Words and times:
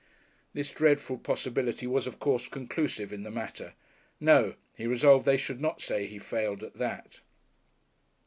This 0.53 0.71
dreadful 0.71 1.19
possibility 1.19 1.85
was 1.85 2.07
of 2.07 2.17
course 2.17 2.47
conclusive 2.47 3.13
in 3.13 3.21
the 3.21 3.29
matter. 3.29 3.75
"No," 4.19 4.55
he 4.75 4.87
resolved 4.87 5.25
they 5.27 5.37
should 5.37 5.61
not 5.61 5.79
say 5.79 6.07
he 6.07 6.17
failed 6.17 6.63
at 6.63 6.73
that. 6.79 7.19